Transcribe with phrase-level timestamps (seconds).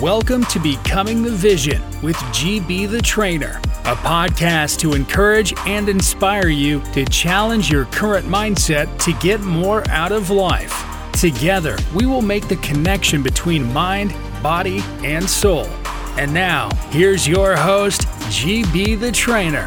[0.00, 6.48] Welcome to Becoming the Vision with GB the Trainer, a podcast to encourage and inspire
[6.48, 10.84] you to challenge your current mindset to get more out of life.
[11.12, 15.64] Together, we will make the connection between mind, body, and soul.
[16.18, 19.66] And now, here's your host, GB the Trainer.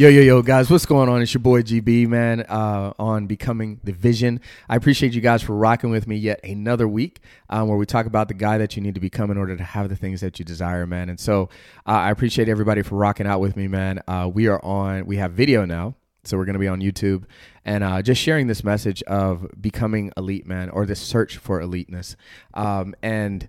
[0.00, 1.20] Yo, yo, yo, guys, what's going on?
[1.20, 4.40] It's your boy GB, man, uh, on Becoming the Vision.
[4.66, 8.06] I appreciate you guys for rocking with me yet another week um, where we talk
[8.06, 10.38] about the guy that you need to become in order to have the things that
[10.38, 11.10] you desire, man.
[11.10, 11.50] And so
[11.86, 14.00] uh, I appreciate everybody for rocking out with me, man.
[14.08, 15.96] Uh, we are on, we have video now.
[16.24, 17.24] So we're going to be on YouTube
[17.66, 22.16] and uh, just sharing this message of becoming elite, man, or this search for eliteness.
[22.54, 23.46] Um, and,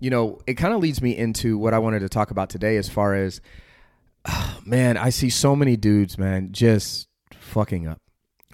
[0.00, 2.76] you know, it kind of leads me into what I wanted to talk about today
[2.76, 3.40] as far as
[4.66, 7.98] man, I see so many dudes, man, just fucking up.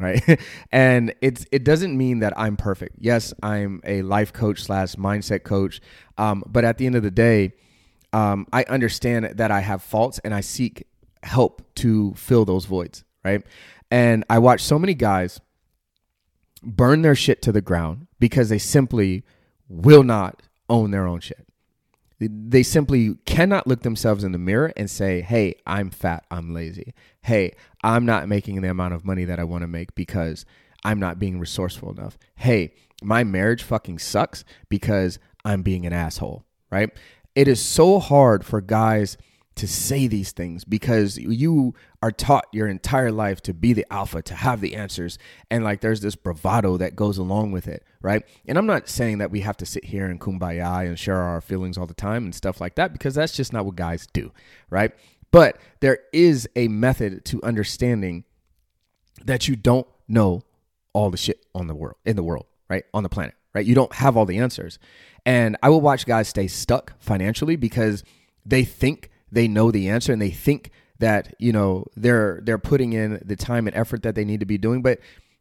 [0.01, 0.41] Right.
[0.73, 2.97] and it's it doesn't mean that I'm perfect.
[3.01, 5.81] Yes, I'm a life coach slash mindset coach.
[6.17, 7.55] Um, but at the end of the day,
[8.13, 10.87] um, I understand that I have faults and I seek
[11.25, 13.05] help to fill those voids.
[13.25, 13.45] Right.
[13.91, 15.41] And I watch so many guys
[16.63, 19.25] burn their shit to the ground because they simply
[19.69, 21.48] will not own their own shit.
[22.21, 26.93] They simply cannot look themselves in the mirror and say, hey, I'm fat, I'm lazy.
[27.23, 27.53] Hey,
[27.85, 30.45] I'm not making the amount of money that I want to make because
[30.85, 32.19] I'm not being resourceful enough.
[32.37, 36.91] Hey, my marriage fucking sucks because I'm being an asshole, right?
[37.37, 39.17] It is so hard for guys
[39.59, 44.23] to say these things because you are taught your entire life to be the alpha,
[44.23, 45.19] to have the answers.
[45.51, 48.25] And like there's this bravado that goes along with it, right?
[48.47, 51.41] And I'm not saying that we have to sit here and kumbaya and share our
[51.41, 54.33] feelings all the time and stuff like that because that's just not what guys do,
[54.71, 54.93] right?
[55.31, 58.25] But there is a method to understanding
[59.25, 60.43] that you don't know
[60.93, 62.85] all the shit on the world, in the world, right?
[62.95, 63.67] On the planet, right?
[63.67, 64.79] You don't have all the answers.
[65.27, 68.05] And I will watch guys stay stuck financially because
[68.47, 72.93] they think they know the answer and they think that you know they're they're putting
[72.93, 74.99] in the time and effort that they need to be doing but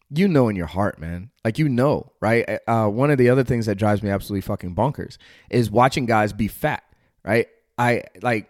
[0.10, 1.32] you know in your heart man.
[1.44, 2.60] Like you know right?
[2.68, 5.18] Uh, one of the other things that drives me absolutely fucking bonkers
[5.50, 6.84] is watching guys be fat
[7.24, 7.48] right?
[7.78, 8.50] I like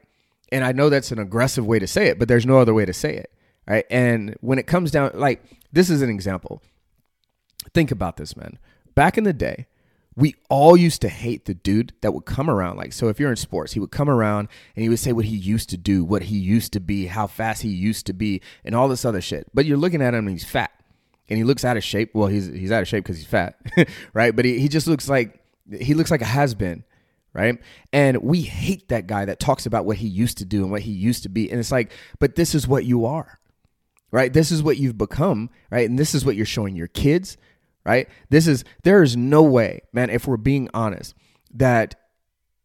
[0.50, 2.86] and i know that's an aggressive way to say it but there's no other way
[2.86, 3.32] to say it
[3.68, 3.86] right?
[3.90, 6.62] And when it comes down like this is an example.
[7.74, 8.58] Think about this man.
[8.96, 9.68] Back in the day
[10.18, 12.76] we all used to hate the dude that would come around.
[12.76, 15.26] Like, so if you're in sports, he would come around and he would say what
[15.26, 18.42] he used to do, what he used to be, how fast he used to be,
[18.66, 19.48] and all this other shit.
[19.54, 20.72] But you're looking at him and he's fat
[21.30, 22.16] and he looks out of shape.
[22.16, 23.60] Well, he's he's out of shape because he's fat,
[24.14, 24.36] right?
[24.36, 25.40] But he, he just looks like
[25.80, 26.84] he looks like a has been,
[27.32, 27.60] right?
[27.94, 30.82] And we hate that guy that talks about what he used to do and what
[30.82, 31.52] he used to be.
[31.52, 33.40] And it's like, but this is what you are,
[34.10, 34.34] right?
[34.34, 35.88] This is what you've become, right?
[35.88, 37.38] And this is what you're showing your kids
[37.88, 38.10] right?
[38.30, 41.16] This is, there is no way, man, if we're being honest,
[41.54, 41.96] that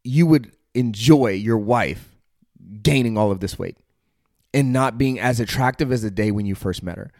[0.02, 2.16] you would enjoy your wife
[2.82, 3.76] gaining all of this weight
[4.52, 7.12] and not being as attractive as the day when you first met her,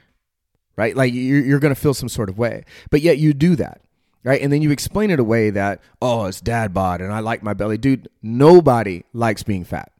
[0.77, 0.97] right?
[0.97, 3.81] Like you're, you're going to feel some sort of way, but yet you do that.
[4.25, 4.41] Right.
[4.41, 7.55] And then you explain it away that, oh, it's dad bod and I like my
[7.55, 7.77] belly.
[7.77, 9.91] Dude, nobody likes being fat.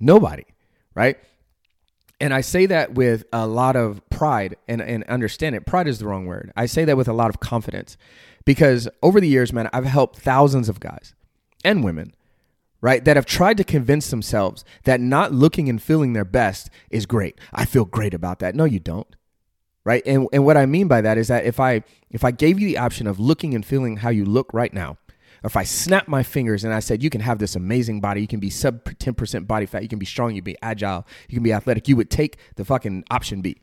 [0.00, 0.42] Nobody.
[0.96, 1.16] Right
[2.22, 5.66] and I say that with a lot of pride and, and understand it.
[5.66, 6.52] Pride is the wrong word.
[6.56, 7.96] I say that with a lot of confidence
[8.44, 11.16] because over the years, man, I've helped thousands of guys
[11.64, 12.14] and women,
[12.80, 17.06] right, that have tried to convince themselves that not looking and feeling their best is
[17.06, 17.40] great.
[17.52, 18.54] I feel great about that.
[18.54, 19.16] No, you don't.
[19.84, 20.06] Right.
[20.06, 22.68] And, and what I mean by that is that if I if I gave you
[22.68, 24.96] the option of looking and feeling how you look right now,
[25.44, 28.28] if I snap my fingers and I said, you can have this amazing body, you
[28.28, 31.36] can be sub 10% body fat, you can be strong, you can be agile, you
[31.36, 33.60] can be athletic, you would take the fucking option B,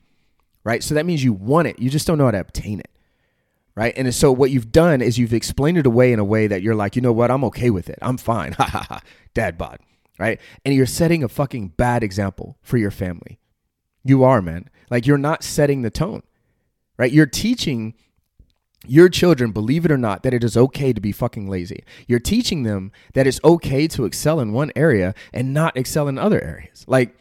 [0.64, 0.84] right?
[0.84, 2.92] So that means you want it, you just don't know how to obtain it,
[3.76, 3.94] right?
[3.96, 6.76] And so what you've done is you've explained it away in a way that you're
[6.76, 9.02] like, you know what, I'm okay with it, I'm fine, ha ha ha,
[9.34, 9.80] dad bod,
[10.18, 10.40] right?
[10.66, 13.40] And you're setting a fucking bad example for your family.
[14.04, 14.70] You are, man.
[14.90, 16.24] Like you're not setting the tone,
[16.98, 17.12] right?
[17.12, 17.96] You're teaching
[18.88, 21.84] your children, believe it or not, that it is okay to be fucking lazy.
[22.08, 26.18] You're teaching them that it's okay to excel in one area and not excel in
[26.18, 26.86] other areas.
[26.88, 27.16] Like,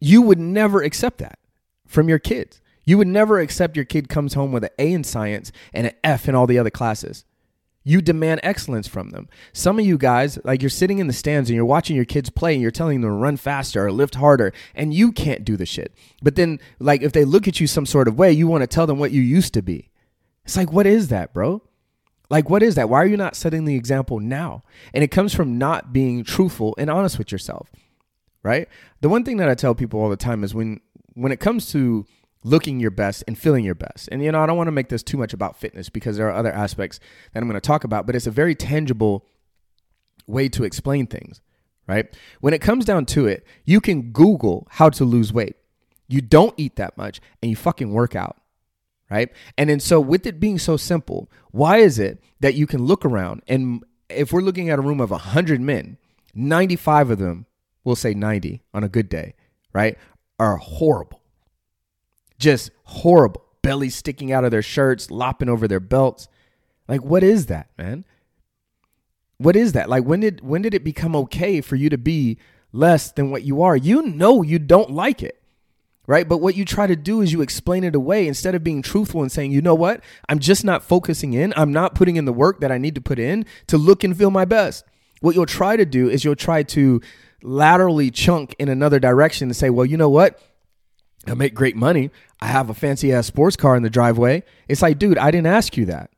[0.00, 1.38] you would never accept that
[1.86, 2.60] from your kids.
[2.84, 5.94] You would never accept your kid comes home with an A in science and an
[6.02, 7.24] F in all the other classes.
[7.84, 9.28] You demand excellence from them.
[9.52, 12.30] Some of you guys, like you're sitting in the stands and you're watching your kids
[12.30, 15.56] play and you're telling them to run faster or lift harder, and you can't do
[15.56, 15.92] the shit.
[16.22, 18.68] But then, like, if they look at you some sort of way, you want to
[18.68, 19.88] tell them what you used to be.
[20.44, 21.62] It's like, what is that, bro?
[22.30, 22.88] Like, what is that?
[22.88, 24.62] Why are you not setting the example now?
[24.94, 27.70] And it comes from not being truthful and honest with yourself,
[28.42, 28.68] right?
[29.02, 30.80] The one thing that I tell people all the time is when
[31.14, 32.06] when it comes to
[32.44, 34.08] looking your best and feeling your best.
[34.10, 36.28] And you know, I don't want to make this too much about fitness because there
[36.28, 36.98] are other aspects
[37.32, 39.26] that I'm going to talk about, but it's a very tangible
[40.26, 41.40] way to explain things,
[41.86, 42.06] right?
[42.40, 45.56] When it comes down to it, you can Google how to lose weight.
[46.08, 48.36] You don't eat that much and you fucking work out,
[49.12, 49.30] right?
[49.56, 53.04] And then so with it being so simple, why is it that you can look
[53.04, 55.96] around and if we're looking at a room of 100 men,
[56.34, 57.46] 95 of them,
[57.84, 59.34] we'll say 90 on a good day,
[59.72, 59.96] right,
[60.38, 61.22] are horrible
[62.42, 63.44] just horrible.
[63.62, 66.28] Bellies sticking out of their shirts, lopping over their belts.
[66.88, 68.04] Like, what is that, man?
[69.38, 69.88] What is that?
[69.88, 72.38] Like, when did when did it become okay for you to be
[72.72, 73.76] less than what you are?
[73.76, 75.41] You know you don't like it
[76.06, 76.28] right?
[76.28, 79.22] But what you try to do is you explain it away instead of being truthful
[79.22, 80.02] and saying, you know what?
[80.28, 81.52] I'm just not focusing in.
[81.56, 84.16] I'm not putting in the work that I need to put in to look and
[84.16, 84.84] feel my best.
[85.20, 87.00] What you'll try to do is you'll try to
[87.42, 90.40] laterally chunk in another direction and say, well, you know what?
[91.26, 92.10] I make great money.
[92.40, 94.42] I have a fancy ass sports car in the driveway.
[94.68, 96.10] It's like, dude, I didn't ask you that.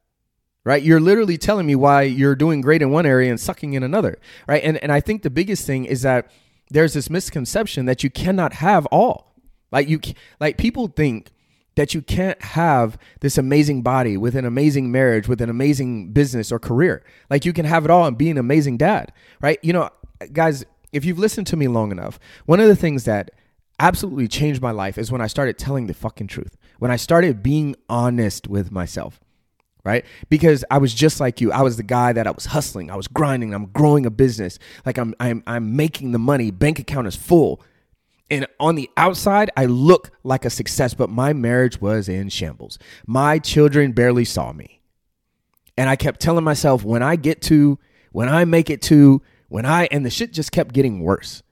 [0.65, 0.83] Right?
[0.83, 4.17] You're literally telling me why you're doing great in one area and sucking in another.
[4.49, 4.65] Right?
[4.65, 6.31] And and I think the biggest thing is that
[6.71, 9.34] there's this misconception that you cannot have all.
[9.75, 10.01] Like you
[10.39, 11.33] like people think
[11.75, 16.53] that you can't have this amazing body with an amazing marriage, with an amazing business
[16.53, 17.05] or career.
[17.29, 19.59] Like you can have it all and be an amazing dad, right?
[19.63, 19.91] You know,
[20.33, 23.33] guys, if you've listened to me long enough, one of the things that
[23.81, 26.57] absolutely changed my life is when I started telling the fucking truth.
[26.79, 29.21] When I started being honest with myself.
[29.85, 30.07] Right?
[30.31, 31.53] Because I was just like you.
[31.53, 32.91] I was the guy that I was hustling.
[32.91, 33.53] I was grinding.
[33.53, 34.59] I'm growing a business.
[34.87, 36.51] Like I'm I'm I'm making the money.
[36.51, 37.61] Bank account is full.
[38.31, 42.79] And on the outside, I look like a success, but my marriage was in shambles.
[43.07, 44.81] My children barely saw me.
[45.77, 47.79] And I kept telling myself, when I get to,
[48.13, 51.43] when I make it to, when I, and the shit just kept getting worse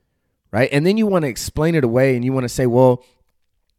[0.53, 0.69] right?
[0.71, 3.05] And then you want to explain it away and you want to say, well,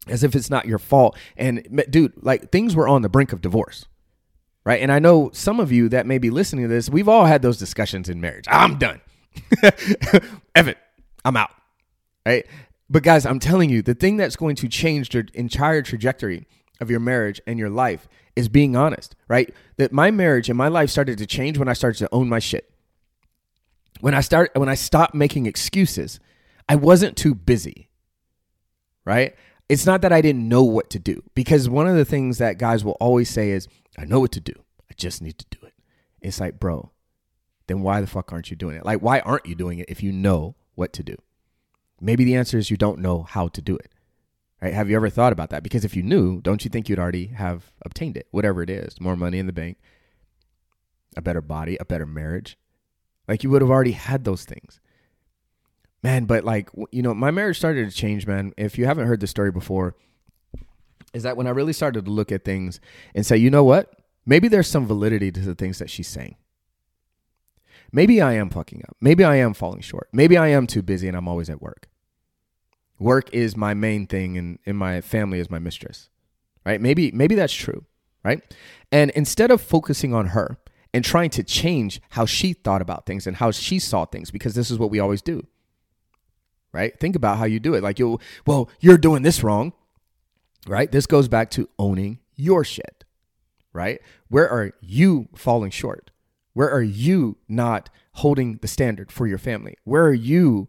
[0.06, 1.16] as if it's not your fault.
[1.36, 3.86] And dude, like things were on the brink of divorce.
[4.64, 4.80] Right.
[4.80, 7.42] And I know some of you that may be listening to this, we've all had
[7.42, 8.46] those discussions in marriage.
[8.48, 9.00] I'm done.
[10.54, 10.74] Evan,
[11.24, 11.50] I'm out.
[12.24, 12.46] Right.
[12.94, 16.46] But guys, I'm telling you, the thing that's going to change the entire trajectory
[16.80, 18.06] of your marriage and your life
[18.36, 19.52] is being honest, right?
[19.78, 22.38] That my marriage and my life started to change when I started to own my
[22.38, 22.70] shit.
[23.98, 26.20] When I start when I stopped making excuses
[26.68, 27.88] I wasn't too busy,
[29.04, 29.34] right?
[29.68, 32.58] It's not that I didn't know what to do because one of the things that
[32.58, 33.66] guys will always say is,
[33.98, 34.54] I know what to do.
[34.88, 35.74] I just need to do it.
[36.22, 36.92] It's like, bro,
[37.66, 38.86] then why the fuck aren't you doing it?
[38.86, 41.16] Like, why aren't you doing it if you know what to do?
[42.00, 43.90] Maybe the answer is you don't know how to do it.
[44.60, 44.74] Right?
[44.74, 45.62] Have you ever thought about that?
[45.62, 48.28] Because if you knew, don't you think you'd already have obtained it?
[48.30, 49.78] Whatever it is, more money in the bank,
[51.16, 52.58] a better body, a better marriage.
[53.28, 54.80] Like you would have already had those things
[56.04, 58.52] man, but like you know, my marriage started to change, man.
[58.56, 59.96] If you haven't heard the story before,
[61.14, 62.78] is that when I really started to look at things
[63.14, 63.98] and say, you know what?
[64.26, 66.36] Maybe there's some validity to the things that she's saying.
[67.94, 68.96] Maybe I am fucking up.
[69.00, 70.08] Maybe I am falling short.
[70.12, 71.88] Maybe I am too busy and I'm always at work.
[72.98, 76.08] Work is my main thing and, and my family is my mistress.
[76.66, 76.80] Right?
[76.80, 77.84] Maybe maybe that's true.
[78.24, 78.42] Right?
[78.90, 80.58] And instead of focusing on her
[80.92, 84.56] and trying to change how she thought about things and how she saw things, because
[84.56, 85.46] this is what we always do
[86.72, 86.98] right?
[86.98, 87.84] Think about how you do it.
[87.84, 89.72] Like you well, you're doing this wrong.
[90.66, 90.90] Right?
[90.90, 93.04] This goes back to owning your shit.
[93.72, 94.00] Right?
[94.28, 96.10] Where are you falling short?
[96.54, 99.76] Where are you not holding the standard for your family?
[99.84, 100.68] Where are you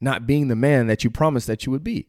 [0.00, 2.08] not being the man that you promised that you would be?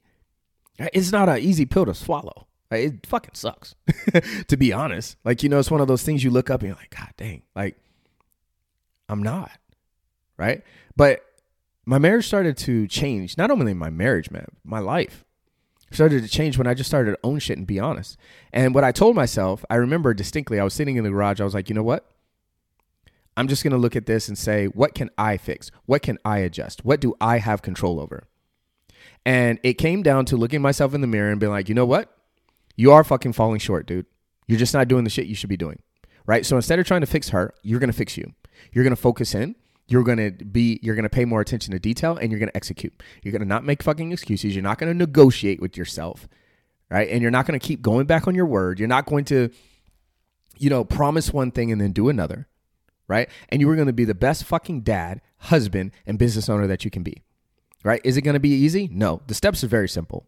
[0.77, 2.47] It's not an easy pill to swallow.
[2.71, 3.75] It fucking sucks,
[4.47, 5.17] to be honest.
[5.23, 7.09] Like, you know, it's one of those things you look up and you're like, God
[7.17, 7.77] dang, like,
[9.09, 9.51] I'm not.
[10.37, 10.63] Right.
[10.95, 11.23] But
[11.85, 13.37] my marriage started to change.
[13.37, 15.25] Not only my marriage, man, my life
[15.91, 18.17] started to change when I just started to own shit and be honest.
[18.53, 21.41] And what I told myself, I remember distinctly, I was sitting in the garage.
[21.41, 22.09] I was like, you know what?
[23.37, 25.71] I'm just going to look at this and say, what can I fix?
[25.85, 26.83] What can I adjust?
[26.83, 28.23] What do I have control over?
[29.25, 31.85] And it came down to looking myself in the mirror and being like, you know
[31.85, 32.15] what?
[32.75, 34.05] You are fucking falling short, dude.
[34.47, 35.81] You're just not doing the shit you should be doing.
[36.25, 36.45] Right.
[36.45, 38.33] So instead of trying to fix her, you're going to fix you.
[38.71, 39.55] You're going to focus in
[39.91, 42.49] you're going to be you're going to pay more attention to detail and you're going
[42.49, 45.75] to execute you're going to not make fucking excuses you're not going to negotiate with
[45.75, 46.27] yourself
[46.89, 49.25] right and you're not going to keep going back on your word you're not going
[49.25, 49.49] to
[50.57, 52.47] you know promise one thing and then do another
[53.11, 56.65] right and you are going to be the best fucking dad husband and business owner
[56.65, 57.21] that you can be
[57.83, 60.25] right is it going to be easy no the steps are very simple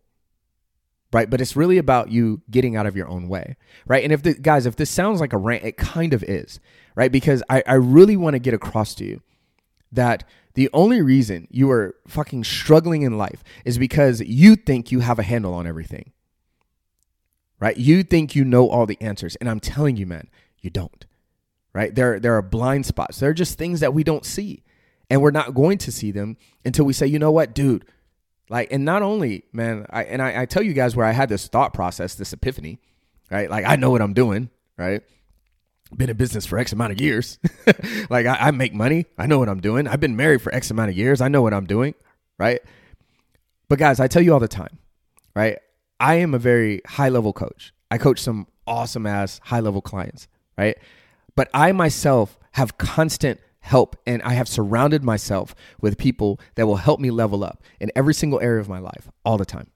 [1.12, 3.56] right but it's really about you getting out of your own way
[3.88, 6.60] right and if the guys if this sounds like a rant it kind of is
[6.96, 9.22] right because i, I really want to get across to you
[9.92, 10.24] that
[10.56, 15.20] the only reason you are fucking struggling in life is because you think you have
[15.20, 16.12] a handle on everything.
[17.60, 17.78] right?
[17.78, 19.36] You think you know all the answers.
[19.38, 20.28] And I'm telling you, man,
[20.60, 21.06] you don't,
[21.74, 21.94] right?
[21.94, 23.20] There, there are blind spots.
[23.20, 24.64] There are just things that we don't see.
[25.10, 27.86] And we're not going to see them until we say, you know what, dude,
[28.50, 31.30] like, and not only, man, I, and I, I tell you guys where I had
[31.30, 32.80] this thought process, this epiphany,
[33.30, 33.50] right?
[33.50, 35.02] Like, I know what I'm doing, right?
[35.96, 37.38] Been in business for X amount of years.
[38.10, 39.06] like, I, I make money.
[39.18, 39.88] I know what I'm doing.
[39.88, 41.22] I've been married for X amount of years.
[41.22, 41.94] I know what I'm doing,
[42.40, 42.62] right?
[43.70, 44.80] But guys, I tell you all the time,
[45.36, 45.60] right?
[46.00, 47.74] I am a very high level coach.
[47.90, 50.28] I coach some awesome ass high level clients,
[50.58, 50.78] right?
[51.36, 56.76] But I myself have constant help and I have surrounded myself with people that will
[56.76, 59.68] help me level up in every single area of my life all the time.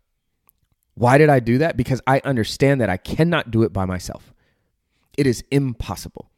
[0.94, 1.78] Why did I do that?
[1.78, 4.34] Because I understand that I cannot do it by myself.
[5.18, 6.30] It is impossible.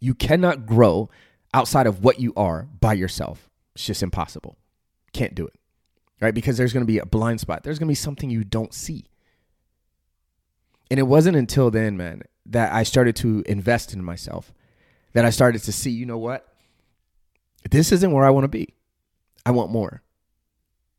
[0.00, 1.10] You cannot grow
[1.54, 3.48] outside of what you are by yourself.
[3.74, 4.56] It's just impossible.
[5.12, 5.54] Can't do it.
[6.20, 6.34] Right?
[6.34, 7.62] Because there's going to be a blind spot.
[7.62, 9.06] There's going to be something you don't see.
[10.90, 14.52] And it wasn't until then, man, that I started to invest in myself
[15.12, 16.46] that I started to see, you know what?
[17.70, 18.74] This isn't where I want to be.
[19.44, 20.02] I want more.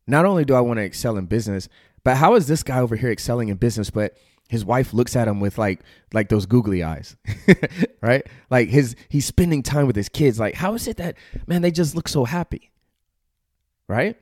[0.06, 1.68] Not only do I want to excel in business,
[2.02, 4.16] but how is this guy over here excelling in business, but
[4.48, 5.80] his wife looks at him with like
[6.12, 7.16] like those googly eyes
[8.02, 11.62] right like his he's spending time with his kids like how is it that man
[11.62, 12.70] they just look so happy
[13.88, 14.20] right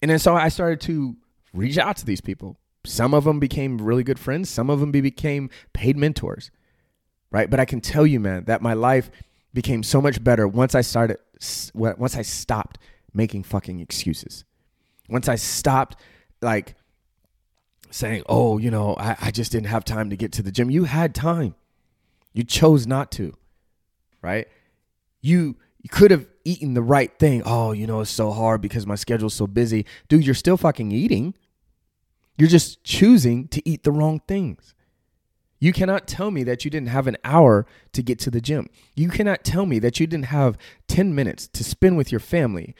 [0.00, 1.14] and then so i started to
[1.52, 4.90] reach out to these people some of them became really good friends some of them
[4.90, 6.50] became paid mentors
[7.32, 7.50] right?
[7.50, 9.10] But I can tell you, man, that my life
[9.52, 11.18] became so much better once I started,
[11.74, 12.78] once I stopped
[13.12, 14.44] making fucking excuses.
[15.08, 15.96] Once I stopped,
[16.40, 16.76] like,
[17.90, 20.70] saying, oh, you know, I, I just didn't have time to get to the gym.
[20.70, 21.54] You had time.
[22.32, 23.34] You chose not to,
[24.22, 24.46] right?
[25.20, 27.42] You, you could have eaten the right thing.
[27.44, 29.84] Oh, you know, it's so hard because my schedule's so busy.
[30.08, 31.34] Dude, you're still fucking eating.
[32.36, 34.74] You're just choosing to eat the wrong things.
[35.60, 38.68] You cannot tell me that you didn't have an hour to get to the gym.
[38.96, 40.58] You cannot tell me that you didn't have
[40.88, 42.74] 10 minutes to spend with your family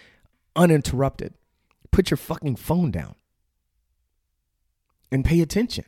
[0.56, 1.34] uninterrupted.
[1.92, 3.14] Put your fucking phone down
[5.12, 5.84] and pay attention.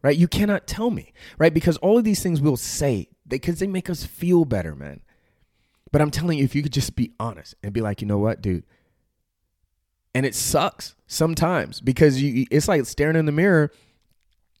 [0.00, 0.16] Right?
[0.16, 1.52] You cannot tell me, right?
[1.52, 5.00] Because all of these things we'll say because they, they make us feel better, man.
[5.90, 8.18] But I'm telling you, if you could just be honest and be like, you know
[8.18, 8.64] what, dude?
[10.14, 13.70] And it sucks sometimes because you it's like staring in the mirror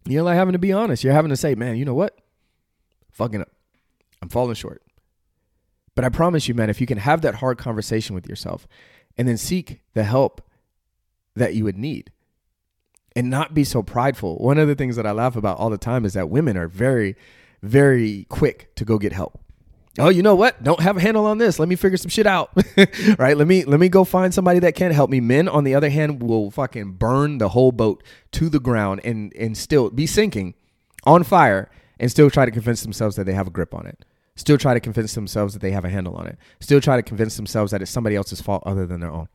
[0.06, 1.04] you're like having to be honest.
[1.04, 2.18] You're having to say, man, you know what?
[3.12, 3.50] Fucking up.
[4.22, 4.82] I'm falling short.
[5.94, 8.66] But I promise you, man, if you can have that hard conversation with yourself
[9.16, 10.40] and then seek the help
[11.34, 12.10] that you would need
[13.14, 14.36] and not be so prideful.
[14.36, 16.68] One of the things that I laugh about all the time is that women are
[16.68, 17.16] very,
[17.62, 19.40] very quick to go get help
[19.98, 20.62] oh, you know what?
[20.62, 21.58] Don't have a handle on this.
[21.58, 22.50] Let me figure some shit out.
[23.18, 23.36] right?
[23.36, 25.20] Let me let me go find somebody that can help me.
[25.20, 28.02] Men, on the other hand, will fucking burn the whole boat
[28.32, 30.54] to the ground and and still be sinking
[31.04, 34.04] on fire and still try to convince themselves that they have a grip on it.
[34.36, 36.38] Still try to convince themselves that they have a handle on it.
[36.60, 39.28] Still try to convince themselves that it's somebody else's fault other than their own.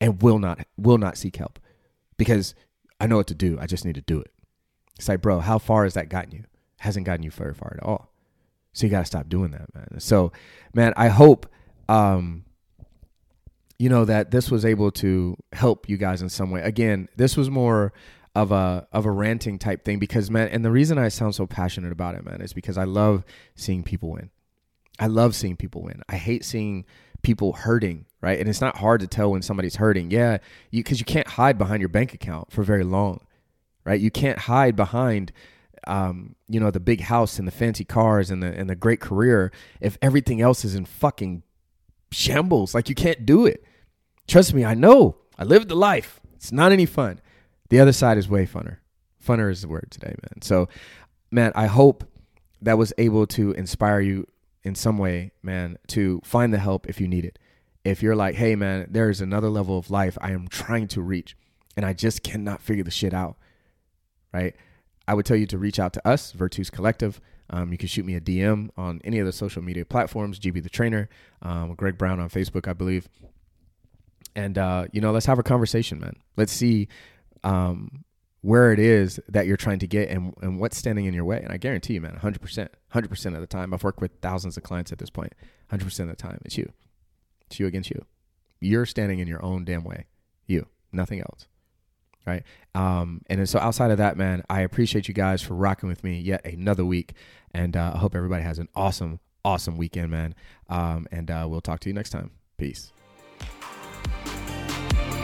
[0.00, 1.58] And will not will not seek help.
[2.16, 2.54] Because
[3.00, 3.58] I know what to do.
[3.60, 4.30] I just need to do it.
[4.96, 6.44] It's like, bro, how far has that gotten you?
[6.78, 8.12] Hasn't gotten you very far at all.
[8.72, 10.00] So you got to stop doing that, man.
[10.00, 10.32] So,
[10.74, 11.46] man, I hope,
[11.88, 12.44] um,
[13.78, 16.60] you know, that this was able to help you guys in some way.
[16.62, 17.92] Again, this was more
[18.34, 21.46] of a of a ranting type thing because, man, and the reason I sound so
[21.46, 23.24] passionate about it, man, is because I love
[23.56, 24.30] seeing people win.
[24.98, 26.02] I love seeing people win.
[26.08, 26.84] I hate seeing
[27.22, 28.38] people hurting, right?
[28.38, 30.10] And it's not hard to tell when somebody's hurting.
[30.10, 30.38] Yeah,
[30.70, 33.26] you because you can't hide behind your bank account for very long,
[33.84, 34.00] right?
[34.00, 35.32] You can't hide behind
[35.88, 39.00] um, you know, the big house and the fancy cars and the and the great
[39.00, 41.42] career if everything else is in fucking
[42.10, 42.74] shambles.
[42.74, 43.64] Like you can't do it.
[44.26, 45.16] Trust me, I know.
[45.38, 46.20] I lived the life.
[46.34, 47.20] It's not any fun.
[47.70, 48.78] The other side is way funner.
[49.24, 50.42] Funner is the word today, man.
[50.42, 50.68] So,
[51.30, 52.04] man, I hope
[52.62, 54.26] that was able to inspire you
[54.64, 57.38] in some way, man, to find the help if you need it.
[57.84, 61.00] If you're like, hey, man, there is another level of life I am trying to
[61.00, 61.36] reach
[61.76, 63.36] and I just cannot figure the shit out,
[64.32, 64.54] right?
[65.08, 67.18] I would tell you to reach out to us, Virtus Collective.
[67.48, 70.62] Um, you can shoot me a DM on any of the social media platforms, GB
[70.62, 71.08] the Trainer,
[71.40, 73.08] um, Greg Brown on Facebook, I believe.
[74.36, 76.14] And, uh, you know, let's have a conversation, man.
[76.36, 76.88] Let's see
[77.42, 78.04] um,
[78.42, 81.40] where it is that you're trying to get and, and what's standing in your way.
[81.42, 84.62] And I guarantee you, man, 100%, 100% of the time, I've worked with thousands of
[84.62, 85.32] clients at this point.
[85.72, 86.70] 100% of the time, it's you.
[87.46, 88.04] It's you against you.
[88.60, 90.04] You're standing in your own damn way.
[90.46, 91.46] You, nothing else
[92.28, 92.44] right?
[92.74, 96.20] Um, and so outside of that, man, I appreciate you guys for rocking with me
[96.20, 97.14] yet another week,
[97.52, 100.34] and uh, I hope everybody has an awesome, awesome weekend, man.
[100.68, 102.30] Um, and uh, we'll talk to you next time.
[102.56, 102.92] Peace.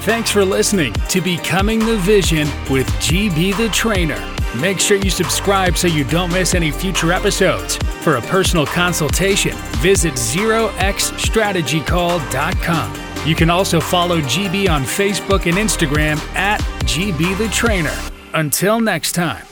[0.04, 4.22] Thanks for listening to Becoming the Vision with GB the Trainer.
[4.60, 7.76] Make sure you subscribe so you don't miss any future episodes.
[8.02, 13.03] For a personal consultation, visit zeroxstrategycall.com.
[13.26, 17.96] You can also follow GB on Facebook and Instagram at GB the Trainer.
[18.34, 19.46] Until next time.